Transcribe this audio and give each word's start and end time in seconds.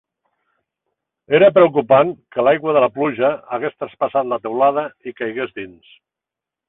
Era 1.39 1.49
preocupant 1.57 2.13
que 2.35 2.45
l'aigua 2.47 2.75
de 2.77 2.83
la 2.85 2.89
pluja 2.95 3.31
hagués 3.59 3.79
traspassat 3.83 4.31
la 4.33 4.41
teulada 4.47 4.87
i 5.13 5.15
caigués 5.21 5.55
dins. 5.61 5.97